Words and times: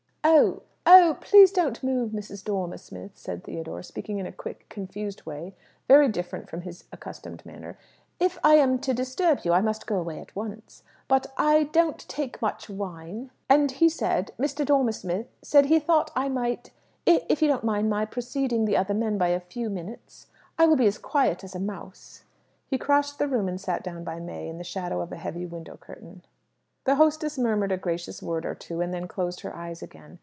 "Oh, 0.85 1.13
please 1.21 1.51
don't 1.51 1.83
move, 1.83 2.11
Mrs. 2.11 2.43
Dormer 2.43 2.77
Smith," 2.77 3.11
said 3.15 3.43
Theodore, 3.43 3.83
speaking 3.83 4.17
in 4.17 4.25
a 4.25 4.31
quick, 4.31 4.67
confused 4.69 5.25
way, 5.25 5.53
very 5.87 6.07
different 6.07 6.49
from 6.49 6.61
his 6.61 6.85
accustomed 6.91 7.45
manner. 7.45 7.77
"If 8.19 8.37
I 8.43 8.55
am 8.55 8.79
to 8.79 8.93
disturb 8.93 9.41
you, 9.43 9.51
I 9.53 9.61
must 9.61 9.87
go 9.87 9.97
away 9.99 10.19
at 10.19 10.35
once. 10.35 10.83
But 11.07 11.27
I 11.37 11.57
I 11.57 11.63
don't 11.65 11.97
take 12.07 12.41
much 12.41 12.69
wine, 12.69 13.29
and 13.49 13.71
he 13.71 13.89
said 13.89 14.31
Mr. 14.39 14.65
Dormer 14.65 14.91
Smith 14.93 15.27
said 15.41 15.65
he 15.67 15.79
thought 15.79 16.11
I 16.15 16.27
might 16.29 16.71
if 17.05 17.41
you 17.41 17.47
don't 17.47 17.63
mind 17.63 17.89
my 17.89 18.05
preceding 18.05 18.65
the 18.65 18.77
other 18.77 18.93
men 18.93 19.17
by 19.17 19.29
a 19.29 19.39
few 19.39 19.69
minutes, 19.69 20.27
I 20.57 20.65
will 20.67 20.75
be 20.77 20.87
as 20.87 20.97
quiet 20.99 21.43
as 21.43 21.55
a 21.55 21.59
mouse." 21.59 22.23
He 22.67 22.77
crossed 22.77 23.19
the 23.19 23.27
room 23.27 23.47
and 23.47 23.59
sat 23.61 23.83
down 23.83 24.03
by 24.03 24.19
May 24.19 24.47
in 24.47 24.57
the 24.57 24.63
shadow 24.63 25.01
of 25.01 25.11
a 25.11 25.17
heavy 25.17 25.45
window 25.45 25.77
curtain. 25.77 26.23
The 26.85 26.95
hostess 26.95 27.37
murmured 27.37 27.71
a 27.71 27.77
gracious 27.77 28.23
word 28.23 28.45
or 28.45 28.55
two 28.55 28.81
and 28.81 28.93
then 28.93 29.07
closed 29.07 29.41
her 29.41 29.55
eyes 29.55 29.83
again. 29.83 30.19